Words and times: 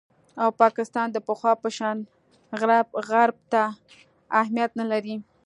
او 0.41 0.47
پاکستان 0.61 1.07
د 1.11 1.17
پخوا 1.27 1.53
په 1.63 1.69
شان 1.77 1.97
غرب 3.09 3.35
ته 3.51 3.61
اهمیت 4.41 4.71
نه 4.79 4.85
لري 4.91 5.15